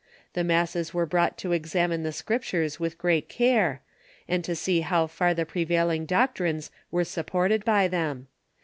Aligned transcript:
The 0.33 0.43
masses 0.43 0.95
were 0.95 1.05
brought 1.05 1.37
to 1.37 1.51
examine 1.51 2.01
the 2.01 2.11
Scriptures 2.11 2.79
with 2.79 2.97
great 2.97 3.29
care, 3.29 3.83
and 4.27 4.43
to 4.43 4.55
see 4.55 4.81
how 4.81 5.05
far 5.05 5.35
the 5.35 5.45
prevailing 5.45 6.07
doctrines 6.07 6.71
were 6.89 7.03
supported 7.03 7.63
by 7.63 7.87
them. 7.87 8.25